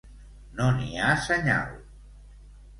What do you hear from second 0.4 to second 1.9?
No n'hi ha senyal.